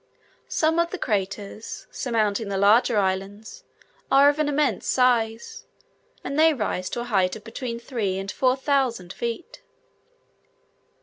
Some 0.49 0.79
of 0.79 0.89
the 0.89 0.97
craters, 0.97 1.85
surmounting 1.91 2.49
the 2.49 2.57
larger 2.57 2.97
islands, 2.97 3.63
are 4.11 4.29
of 4.29 4.39
immense 4.39 4.87
size, 4.87 5.67
and 6.23 6.39
they 6.39 6.55
rise 6.55 6.89
to 6.89 7.01
a 7.01 7.11
height 7.13 7.35
of 7.35 7.43
between 7.43 7.77
three 7.79 8.17
and 8.17 8.31
four 8.31 8.55
thousand 8.55 9.13
feet. 9.13 9.61